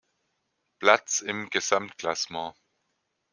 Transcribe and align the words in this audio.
Platz 0.79 1.19
im 1.21 1.51
Gesamtklassement. 1.51 2.55